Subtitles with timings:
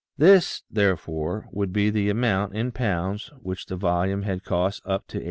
[0.17, 5.17] This, therefore, would be the amount, in pounds, which the volume had cost up to
[5.19, 5.19] 1899.